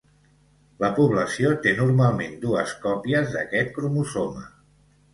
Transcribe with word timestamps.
La 0.83 0.89
població 0.99 1.51
té 1.67 1.75
normalment 1.81 2.35
dues 2.49 2.75
còpies 2.89 3.33
d'aquest 3.37 3.75
cromosoma. 3.81 4.47